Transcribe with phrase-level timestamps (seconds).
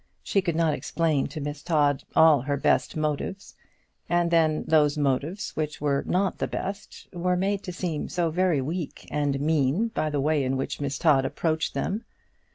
[0.23, 3.53] She could not explain to Miss Todd all her best motives;
[4.09, 8.61] and then, those motives which were not the best were made to seem so very
[8.61, 12.03] weak and mean by the way in which Miss Todd approached them.